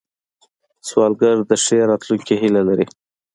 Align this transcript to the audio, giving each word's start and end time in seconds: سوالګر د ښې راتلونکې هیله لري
سوالګر 0.87 1.37
د 1.49 1.51
ښې 1.63 1.79
راتلونکې 1.91 2.35
هیله 2.41 2.61
لري 2.69 2.85